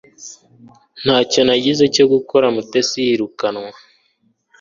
Ntacyo 1.03 1.41
nagize 1.47 1.83
cyo 1.95 2.05
gukora 2.13 2.45
Mutesi 2.55 2.97
yirukanwa 3.07 3.69